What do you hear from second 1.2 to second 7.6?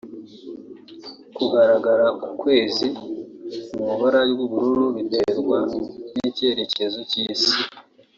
Kugaragara ku ukwezi mu ibara ry’ubururu biterwa n’icyerekezo cy’Isi